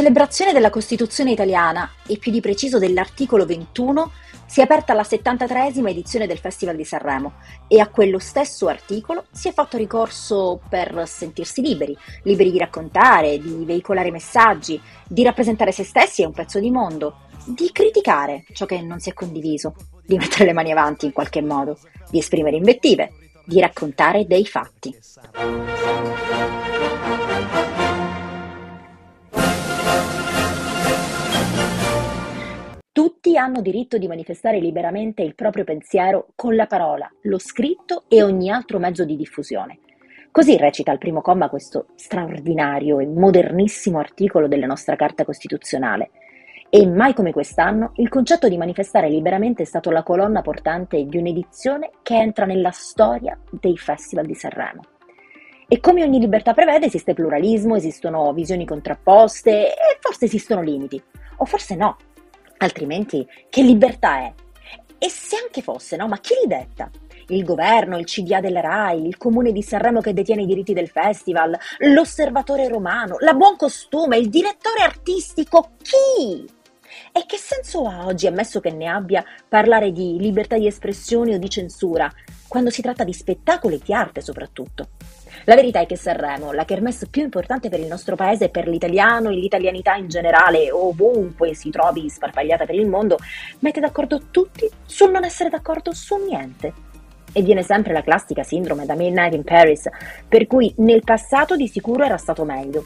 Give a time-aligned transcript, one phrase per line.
[0.00, 4.10] celebrazione della Costituzione italiana, e più di preciso dell'articolo 21,
[4.46, 7.34] si è aperta la 73esima edizione del Festival di Sanremo
[7.68, 13.38] e a quello stesso articolo si è fatto ricorso per sentirsi liberi, liberi di raccontare,
[13.38, 18.64] di veicolare messaggi, di rappresentare se stessi e un pezzo di mondo, di criticare ciò
[18.64, 19.74] che non si è condiviso,
[20.06, 21.78] di mettere le mani avanti in qualche modo,
[22.08, 23.12] di esprimere invettive,
[23.44, 24.96] di raccontare dei fatti.
[33.22, 38.22] Tutti hanno diritto di manifestare liberamente il proprio pensiero con la parola, lo scritto e
[38.22, 39.80] ogni altro mezzo di diffusione.
[40.30, 46.12] Così recita al primo comma questo straordinario e modernissimo articolo della nostra Carta Costituzionale.
[46.70, 51.18] E mai come quest'anno il concetto di manifestare liberamente è stato la colonna portante di
[51.18, 54.80] un'edizione che entra nella storia dei Festival di Sanremo.
[55.68, 61.02] E come ogni libertà prevede, esiste pluralismo, esistono visioni contrapposte e forse esistono limiti.
[61.42, 61.96] O forse no,
[62.62, 64.32] Altrimenti, che libertà è?
[64.98, 66.08] E se anche fosse, no?
[66.08, 66.90] Ma chi li detta?
[67.28, 70.88] Il governo, il CDA della RAI, il comune di Sanremo che detiene i diritti del
[70.88, 76.44] festival, l'osservatore romano, la buon costume, il direttore artistico, chi?
[77.12, 81.38] E che senso ha oggi, ammesso che ne abbia, parlare di libertà di espressione o
[81.38, 82.12] di censura,
[82.46, 84.88] quando si tratta di spettacolo e di arte soprattutto?
[85.44, 88.68] La verità è che Sanremo, la kermesse più importante per il nostro paese e per
[88.68, 93.16] l'italiano e l'italianità in generale, ovunque si trovi sparpagliata per il mondo,
[93.60, 96.72] mette d'accordo tutti sul non essere d'accordo su niente.
[97.32, 99.88] E viene sempre la classica sindrome da Midnight in Paris,
[100.28, 102.84] per cui nel passato di sicuro era stato meglio.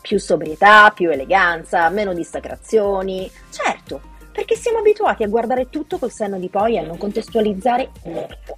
[0.00, 3.28] Più sobrietà, più eleganza, meno dissacrazioni.
[3.50, 7.90] Certo, perché siamo abituati a guardare tutto col senno di poi e a non contestualizzare
[8.04, 8.56] niente.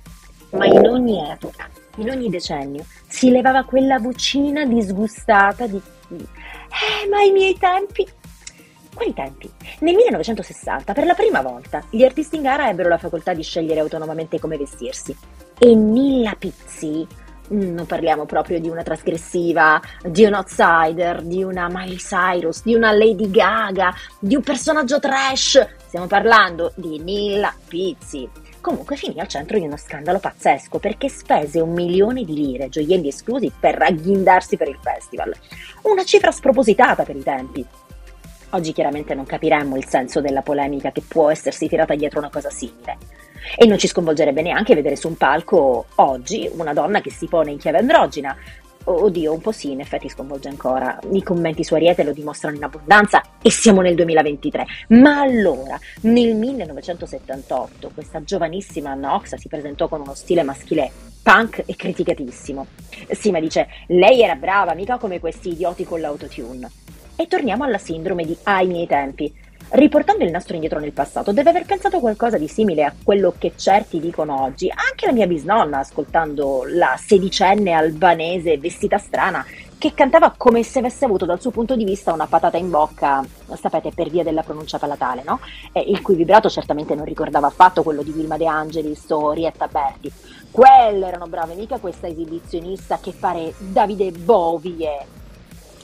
[0.50, 1.69] Ma in ogni epoca
[1.99, 8.07] in ogni decennio si levava quella vocina disgustata di eh, ma ai miei tempi
[8.98, 9.48] quali tempi?
[9.81, 13.79] Nel 1960, per la prima volta, gli artisti in gara ebbero la facoltà di scegliere
[13.79, 15.17] autonomamente come vestirsi.
[15.57, 17.07] E Nilla Pizzi,
[17.51, 22.91] non parliamo proprio di una trasgressiva, di un outsider, di una Miley Cyrus, di una
[22.91, 25.64] Lady Gaga, di un personaggio trash.
[25.87, 28.29] Stiamo parlando di Nilla Pizzi
[28.68, 33.08] Comunque finì al centro di uno scandalo pazzesco perché spese un milione di lire, gioielli
[33.08, 35.34] esclusi, per ragghindarsi per il festival.
[35.84, 37.64] Una cifra spropositata per i tempi.
[38.51, 42.51] Oggi chiaramente non capiremmo il senso della polemica che può essersi tirata dietro una cosa
[42.51, 42.98] simile.
[43.57, 47.52] E non ci sconvolgerebbe neanche vedere su un palco oggi una donna che si pone
[47.52, 48.36] in chiave androgina,
[48.84, 50.98] Oddio, un po' sì, in effetti sconvolge ancora.
[51.11, 54.66] I commenti su Ariete lo dimostrano in abbondanza e siamo nel 2023.
[54.89, 60.90] Ma allora, nel 1978, questa giovanissima Nox si presentò con uno stile maschile
[61.22, 62.66] punk e criticatissimo.
[63.11, 66.70] Sì, ma dice, lei era brava, mica come questi idioti con l'autotune.
[67.16, 69.30] E torniamo alla sindrome di ai miei tempi
[69.70, 73.52] Riportando il nastro indietro nel passato, deve aver pensato qualcosa di simile a quello che
[73.55, 74.70] certi dicono oggi.
[74.70, 79.45] Anche la mia bisnonna, ascoltando la sedicenne albanese vestita strana,
[79.77, 83.23] che cantava come se avesse avuto dal suo punto di vista una patata in bocca,
[83.61, 85.39] sapete, per via della pronuncia palatale, no?
[85.73, 89.68] E il cui vibrato certamente non ricordava affatto quello di Vilma De Angelis o Rietta
[89.68, 90.11] Berti.
[90.51, 95.17] Quelle erano brave, mica questa esibizionista che pare Davide Bovie.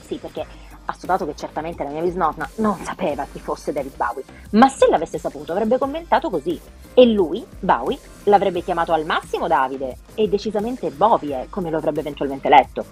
[0.05, 0.45] Sì, perché
[0.85, 4.87] ha studato che certamente la mia bisnonna non sapeva chi fosse David Bowie, ma se
[4.89, 6.59] l'avesse saputo avrebbe commentato così.
[6.93, 12.49] E lui, Bowie, l'avrebbe chiamato al massimo Davide e decisamente Bovie, come lo avrebbe eventualmente
[12.49, 12.85] letto.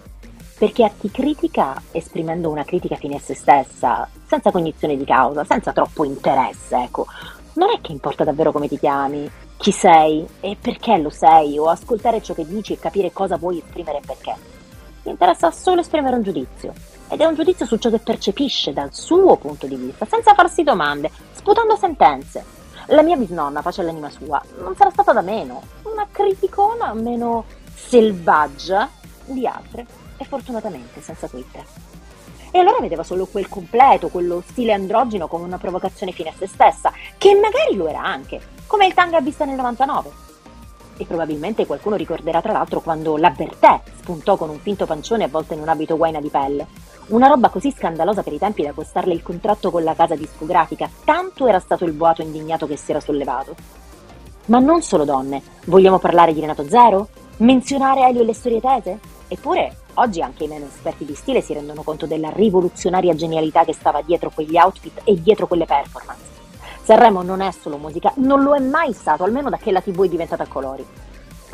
[0.58, 5.44] Perché a chi critica esprimendo una critica fine a se stessa, senza cognizione di causa,
[5.44, 7.06] senza troppo interesse, ecco,
[7.54, 11.68] non è che importa davvero come ti chiami, chi sei e perché lo sei, o
[11.68, 14.36] ascoltare ciò che dici e capire cosa vuoi esprimere e perché.
[15.04, 16.74] Ti interessa solo esprimere un giudizio
[17.10, 20.64] ed è un giudizio su ciò che percepisce dal suo punto di vista, senza farsi
[20.64, 22.44] domande, sputando sentenze.
[22.88, 28.90] La mia bisnonna, pace l'anima sua, non sarà stata da meno, una criticona meno selvaggia
[29.26, 29.86] di altre,
[30.18, 31.64] e fortunatamente senza Twitter.
[32.52, 36.48] E allora vedeva solo quel completo, quello stile androgeno come una provocazione fine a se
[36.48, 40.24] stessa, che magari lo era anche, come il tanga vista nel 99
[40.98, 45.54] e probabilmente qualcuno ricorderà tra l'altro quando la Bertè spuntò con un finto pancione avvolto
[45.54, 46.68] in un abito guaina di pelle.
[47.08, 50.90] Una roba così scandalosa per i tempi da costarle il contratto con la casa discografica,
[51.04, 53.56] tanto era stato il boato indignato che si era sollevato.
[54.46, 57.10] Ma non solo donne, vogliamo parlare di Renato Zero?
[57.38, 59.00] Menzionare Elio e le storie tese?
[59.28, 63.74] Eppure, oggi anche i meno esperti di stile si rendono conto della rivoluzionaria genialità che
[63.74, 66.22] stava dietro quegli outfit e dietro quelle performance.
[66.84, 70.06] Sanremo non è solo musica, non lo è mai stato, almeno da che la TV
[70.06, 70.86] è diventata a colori.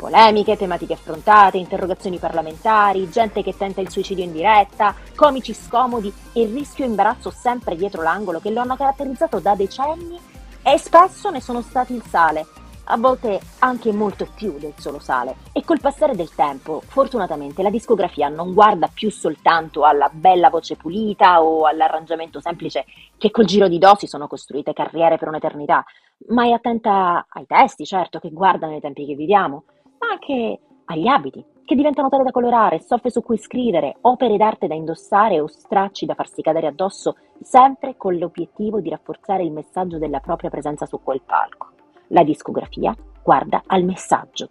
[0.00, 6.40] Polemiche, tematiche affrontate, interrogazioni parlamentari, gente che tenta il suicidio in diretta, comici scomodi e
[6.40, 10.18] il rischio imbarazzo sempre dietro l'angolo che lo hanno caratterizzato da decenni
[10.62, 12.46] e spesso ne sono stati il sale,
[12.84, 15.36] a volte anche molto più del solo sale.
[15.52, 20.76] E col passare del tempo, fortunatamente, la discografia non guarda più soltanto alla bella voce
[20.76, 22.86] pulita o all'arrangiamento semplice
[23.18, 25.84] che col giro di do si sono costruite carriere per un'eternità,
[26.28, 29.64] ma è attenta ai testi, certo, che guardano i tempi che viviamo
[30.00, 34.66] ma anche agli abiti, che diventano tale da colorare, soffe su cui scrivere, opere d'arte
[34.66, 39.98] da indossare o stracci da farsi cadere addosso, sempre con l'obiettivo di rafforzare il messaggio
[39.98, 41.68] della propria presenza su quel palco.
[42.08, 42.92] La discografia
[43.22, 44.48] guarda al messaggio,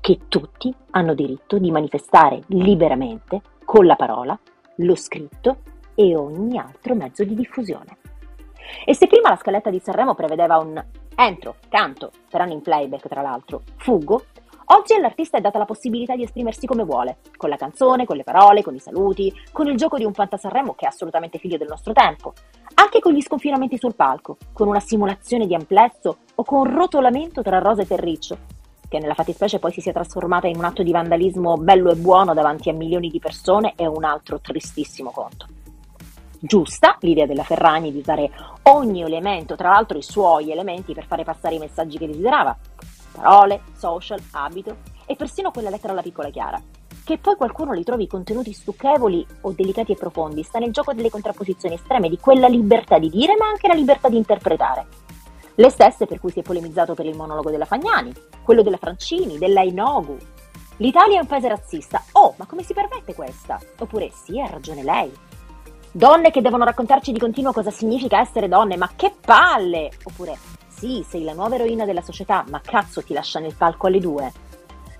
[0.00, 4.38] che tutti hanno diritto di manifestare liberamente con la parola,
[4.76, 5.58] lo scritto
[5.94, 7.96] e ogni altro mezzo di diffusione.
[8.84, 10.82] E se prima la scaletta di Sanremo prevedeva un
[11.16, 14.24] entro, canto, saranno in playback tra l'altro, fugo,
[14.72, 18.22] Oggi all'artista è data la possibilità di esprimersi come vuole, con la canzone, con le
[18.22, 21.66] parole, con i saluti, con il gioco di un fantasarremo che è assolutamente figlio del
[21.66, 22.34] nostro tempo,
[22.74, 27.42] anche con gli sconfinamenti sul palco, con una simulazione di amplesso o con un rotolamento
[27.42, 28.38] tra Rosa e Terriccio,
[28.88, 32.32] che nella fattispecie poi si sia trasformata in un atto di vandalismo bello e buono
[32.32, 35.46] davanti a milioni di persone è un altro tristissimo conto.
[36.38, 38.30] Giusta l'idea della Ferragni di usare
[38.62, 42.56] ogni elemento, tra l'altro i suoi elementi, per fare passare i messaggi che desiderava,
[43.12, 44.76] parole, social, abito
[45.06, 46.60] e persino quella lettera alla piccola Chiara.
[47.02, 51.10] Che poi qualcuno li trovi contenuti stucchevoli o delicati e profondi sta nel gioco delle
[51.10, 54.86] contrapposizioni estreme di quella libertà di dire ma anche la libertà di interpretare.
[55.56, 58.12] Le stesse per cui si è polemizzato per il monologo della Fagnani,
[58.44, 60.16] quello della Francini, della Inogu.
[60.76, 62.02] L'Italia è un paese razzista.
[62.12, 63.58] Oh, ma come si permette questa?
[63.78, 65.12] Oppure sì, ha ragione lei.
[65.92, 69.90] Donne che devono raccontarci di continuo cosa significa essere donne, ma che palle!
[70.04, 70.38] Oppure
[70.80, 74.32] sì, sei la nuova eroina della società, ma cazzo ti lascia nel palco alle due.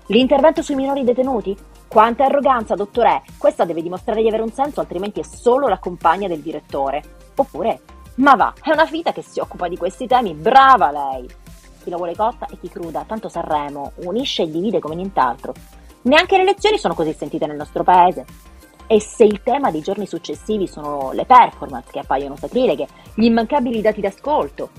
[0.07, 1.57] L'intervento sui minori detenuti?
[1.87, 3.23] Quanta arroganza, dottore!
[3.35, 7.01] Questa deve dimostrare di avere un senso, altrimenti è solo la compagna del direttore.
[7.35, 7.79] Oppure,
[8.15, 11.27] ma va, è una vita che si occupa di questi temi, brava lei!
[11.81, 15.51] Chi la vuole cotta e chi cruda, tanto Sanremo unisce e divide come nient'altro.
[16.03, 18.23] Neanche le elezioni sono così sentite nel nostro paese.
[18.85, 23.81] E se il tema dei giorni successivi sono le performance che appaiono sacrileghe, gli immancabili
[23.81, 24.69] dati d'ascolto,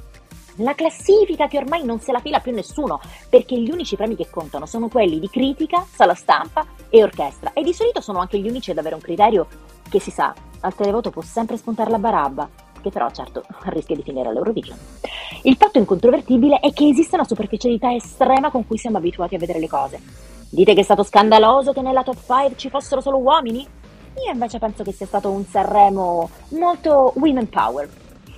[0.56, 4.28] la classifica che ormai non se la fila più nessuno, perché gli unici premi che
[4.30, 7.52] contano sono quelli di critica, sala stampa e orchestra.
[7.52, 9.46] E di solito sono anche gli unici ad avere un criterio
[9.88, 12.48] che si sa, al televoto può sempre spuntare la barabba,
[12.80, 14.76] che però certo rischia di finire all'Eurovision.
[15.42, 19.58] Il fatto incontrovertibile è che esiste una superficialità estrema con cui siamo abituati a vedere
[19.58, 20.00] le cose.
[20.50, 23.66] Dite che è stato scandaloso che nella top 5 ci fossero solo uomini?
[24.24, 27.88] Io invece penso che sia stato un Sanremo molto women power,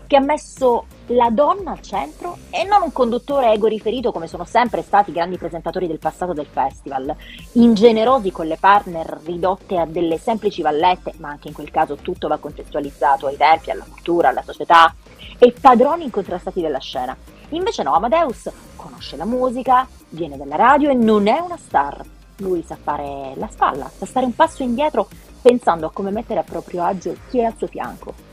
[0.06, 4.44] che ha messo la donna al centro e non un conduttore ego riferito come sono
[4.44, 7.14] sempre stati i grandi presentatori del passato del festival,
[7.52, 12.28] ingenerosi con le partner ridotte a delle semplici vallette, ma anche in quel caso tutto
[12.28, 14.94] va contestualizzato ai tempi, alla cultura, alla società,
[15.38, 17.16] e padroni incontrastati della scena.
[17.50, 22.02] Invece no, Amadeus conosce la musica, viene dalla radio e non è una star.
[22.38, 25.08] Lui sa fare la spalla, sa stare un passo indietro
[25.40, 28.32] pensando a come mettere a proprio agio chi è al suo fianco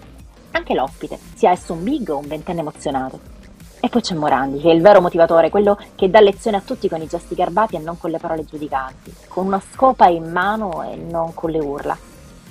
[0.51, 3.39] anche l'ospite, sia esso un big o un ventenne emozionato.
[3.79, 6.87] E poi c'è Morandi, che è il vero motivatore, quello che dà lezione a tutti
[6.87, 10.83] con i gesti garbati e non con le parole giudicanti, con una scopa in mano
[10.83, 11.97] e non con le urla,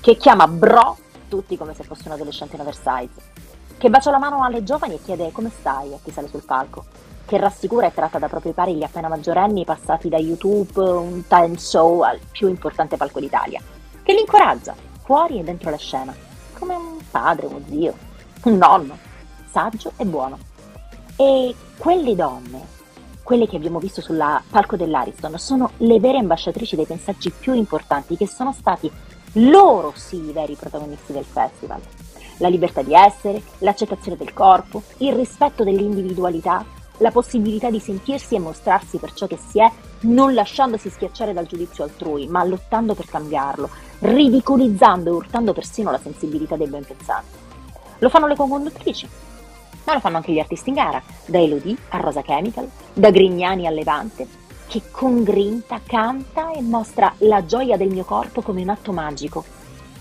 [0.00, 0.96] che chiama bro
[1.28, 3.22] tutti come se fosse un adolescente in oversize,
[3.78, 6.84] che bacia la mano alle giovani e chiede come stai a chi sale sul palco,
[7.24, 11.60] che rassicura e tratta da propri pari gli appena maggiorenni passati da YouTube, un talent
[11.60, 13.62] show al più importante palco d'Italia,
[14.02, 16.12] che li incoraggia, fuori e dentro la scena,
[17.10, 17.94] padre, uno zio,
[18.44, 18.96] un nonno,
[19.50, 20.38] saggio e buono.
[21.16, 22.66] E quelle donne,
[23.22, 28.16] quelle che abbiamo visto sul palco dell'Ariston, sono le vere ambasciatrici dei messaggi più importanti
[28.16, 28.90] che sono stati
[29.34, 31.80] loro sì i veri protagonisti del festival.
[32.38, 36.64] La libertà di essere, l'accettazione del corpo, il rispetto dell'individualità,
[36.98, 41.46] la possibilità di sentirsi e mostrarsi per ciò che si è, non lasciandosi schiacciare dal
[41.46, 43.68] giudizio altrui, ma lottando per cambiarlo,
[44.00, 47.38] ridicolizzando e urtando persino la sensibilità dei ben pensanti.
[47.98, 49.08] Lo fanno le co-conduttrici,
[49.84, 53.66] ma lo fanno anche gli artisti in gara, da Elodie a Rosa Chemical, da Grignani
[53.66, 54.26] a Levante,
[54.66, 59.44] che con grinta canta e mostra la gioia del mio corpo come un atto magico.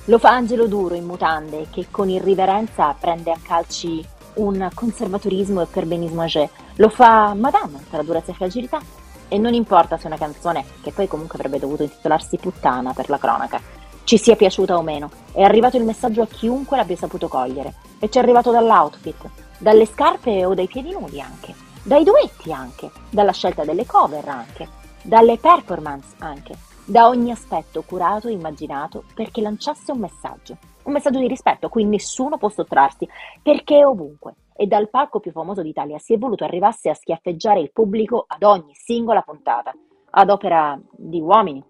[0.06, 5.66] Lo fa Angelo Duro in mutande, che con irriverenza prende a calci un conservatorismo e
[5.66, 6.50] perbenismo age.
[6.76, 8.80] Lo fa Madame tra durezza e fragilità.
[9.28, 13.20] E non importa se una canzone, che poi comunque avrebbe dovuto intitolarsi Puttana per la
[13.20, 13.62] cronaca,
[14.10, 17.76] ci sia piaciuta o meno, è arrivato il messaggio a chiunque l'abbia saputo cogliere.
[18.00, 22.90] E ci è arrivato dall'outfit, dalle scarpe o dai piedi nudi anche, dai duetti anche,
[23.12, 24.68] dalla scelta delle cover anche,
[25.04, 31.20] dalle performance anche, da ogni aspetto curato e immaginato perché lanciasse un messaggio, un messaggio
[31.20, 33.08] di rispetto a cui nessuno può sottrarsi,
[33.44, 34.34] perché è ovunque.
[34.56, 38.42] E dal palco più famoso d'Italia si è voluto arrivarsi a schiaffeggiare il pubblico ad
[38.42, 39.72] ogni singola puntata,
[40.10, 41.64] ad opera di uomini,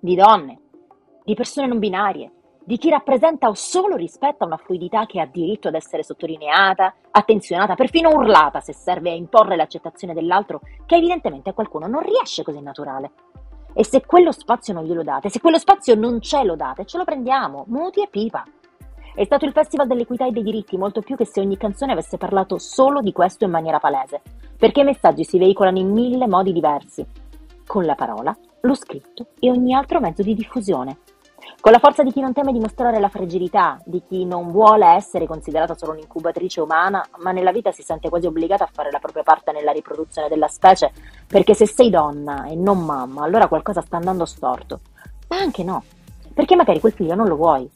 [0.00, 0.60] di donne,
[1.28, 2.30] di persone non binarie,
[2.64, 7.74] di chi rappresenta o solo rispetta una fluidità che ha diritto ad essere sottolineata, attenzionata,
[7.74, 12.62] perfino urlata se serve a imporre l'accettazione dell'altro che evidentemente a qualcuno non riesce così
[12.62, 13.10] naturale.
[13.74, 16.96] E se quello spazio non glielo date, se quello spazio non ce lo date, ce
[16.96, 18.42] lo prendiamo, muti e pipa.
[19.14, 22.16] È stato il Festival dell'Equità e dei diritti, molto più che se ogni canzone avesse
[22.16, 24.22] parlato solo di questo in maniera palese,
[24.56, 27.04] perché i messaggi si veicolano in mille modi diversi,
[27.66, 30.96] con la parola, lo scritto e ogni altro mezzo di diffusione.
[31.60, 35.26] Con la forza di chi non teme dimostrare la fragilità, di chi non vuole essere
[35.26, 39.22] considerata solo un'incubatrice umana, ma nella vita si sente quasi obbligata a fare la propria
[39.24, 40.92] parte nella riproduzione della specie,
[41.26, 44.80] perché se sei donna e non mamma, allora qualcosa sta andando storto.
[45.28, 45.82] Ma anche no,
[46.32, 47.68] perché magari quel figlio non lo vuoi,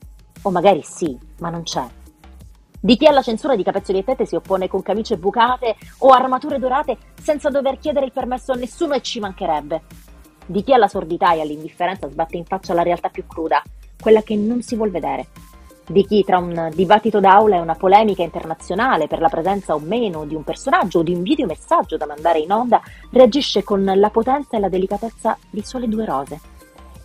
[0.42, 1.84] o magari sì, ma non c'è.
[2.80, 6.58] Di chi alla censura di capezzoli e tette si oppone con camicie bucate o armature
[6.58, 9.82] dorate senza dover chiedere il permesso a nessuno e ci mancherebbe
[10.46, 13.62] di chi alla sordità e all'indifferenza sbatte in faccia la realtà più cruda,
[14.00, 15.28] quella che non si vuol vedere,
[15.86, 20.24] di chi tra un dibattito d'aula e una polemica internazionale per la presenza o meno
[20.24, 22.80] di un personaggio o di un videomessaggio da mandare in onda
[23.10, 26.40] reagisce con la potenza e la delicatezza di sole due rose,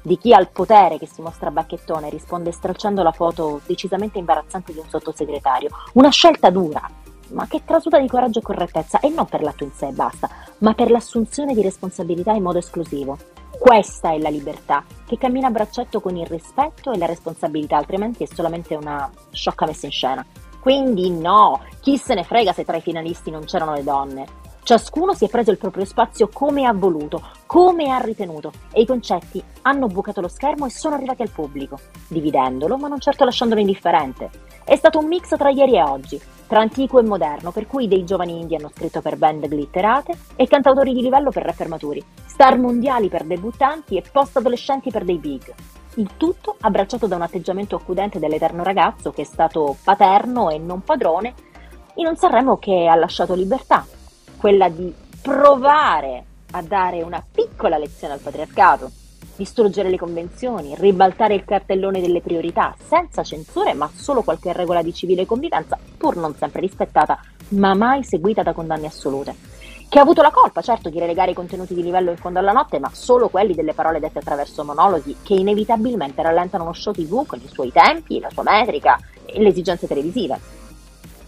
[0.02, 4.72] di chi ha il potere che si mostra bacchettone risponde stracciando la foto decisamente imbarazzante
[4.72, 6.90] di un sottosegretario, una scelta dura,
[7.32, 10.30] ma che trasuda di coraggio e correttezza, e non per l'atto in sé e basta,
[10.60, 13.18] ma per l'assunzione di responsabilità in modo esclusivo.
[13.58, 18.24] Questa è la libertà, che cammina a braccetto con il rispetto e la responsabilità, altrimenti
[18.24, 20.26] è solamente una sciocca messa in scena.
[20.60, 24.26] Quindi no, chi se ne frega se tra i finalisti non c'erano le donne.
[24.64, 28.86] Ciascuno si è preso il proprio spazio come ha voluto, come ha ritenuto e i
[28.86, 33.62] concetti hanno bucato lo schermo e sono arrivati al pubblico, dividendolo ma non certo lasciandolo
[33.62, 34.30] indifferente.
[34.64, 38.04] È stato un mix tra ieri e oggi, tra antico e moderno, per cui dei
[38.04, 42.60] giovani indie hanno scritto per band glitterate e cantautori di livello per rapper maturi, star
[42.60, 45.54] mondiali per debuttanti e post-adolescenti per dei big.
[45.96, 50.84] Il tutto abbracciato da un atteggiamento accudente dell'eterno ragazzo che è stato paterno e non
[50.84, 51.34] padrone
[51.96, 53.86] in un Sanremo che ha lasciato libertà,
[54.38, 58.92] quella di provare a dare una piccola lezione al patriarcato,
[59.36, 64.94] distruggere le convenzioni, ribaltare il cartellone delle priorità, senza censure ma solo qualche regola di
[64.94, 69.36] civile convivenza, pur non sempre rispettata, ma mai seguita da condanne assolute.
[69.90, 72.52] Che ha avuto la colpa, certo, di relegare i contenuti di livello in fondo alla
[72.52, 77.26] notte, ma solo quelli delle parole dette attraverso monologhi che inevitabilmente rallentano uno show TV
[77.26, 80.57] con i suoi tempi, la sua metrica e le esigenze televisive.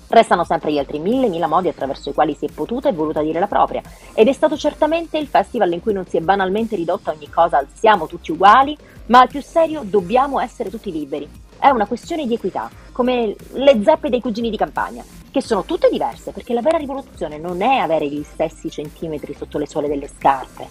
[0.09, 3.21] Restano sempre gli altri mille, mila modi attraverso i quali si è potuta e voluta
[3.21, 3.81] dire la propria.
[4.13, 7.59] Ed è stato certamente il festival in cui non si è banalmente ridotta ogni cosa
[7.59, 8.75] al siamo tutti uguali,
[9.07, 11.29] ma al più serio dobbiamo essere tutti liberi.
[11.59, 15.89] È una questione di equità, come le zeppe dei cugini di campagna, che sono tutte
[15.91, 20.07] diverse, perché la vera rivoluzione non è avere gli stessi centimetri sotto le suole delle
[20.07, 20.67] scarpe,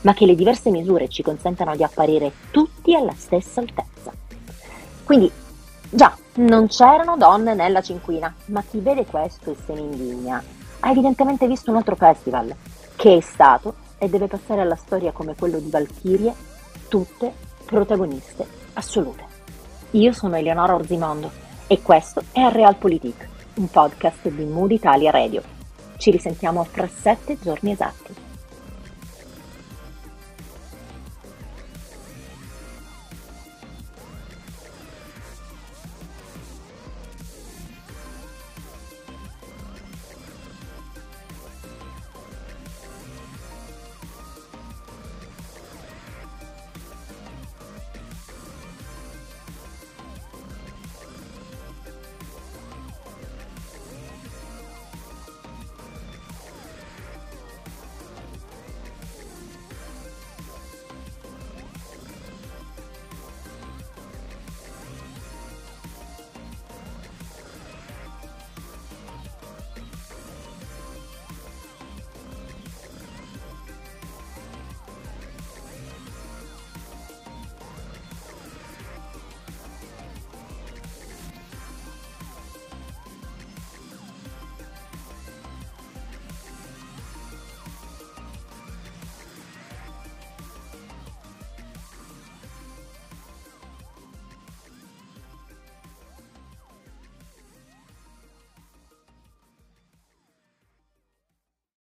[0.00, 4.12] ma che le diverse misure ci consentano di apparire tutti alla stessa altezza.
[5.04, 5.30] Quindi
[5.92, 10.42] Già, non c'erano donne nella cinquina, ma chi vede questo e se ne indigna
[10.80, 12.54] ha evidentemente visto un altro festival,
[12.96, 16.32] che è stato e deve passare alla storia come quello di Valchirie,
[16.88, 17.32] tutte
[17.64, 19.24] protagoniste assolute.
[19.92, 21.30] Io sono Eleonora Orzimondo
[21.66, 25.42] e questo è Realpolitik, un podcast di Mood Italia Radio.
[25.96, 28.29] Ci risentiamo fra sette giorni esatti.